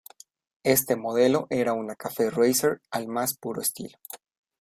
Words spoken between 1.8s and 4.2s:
Cafe Racer al más puro estilo.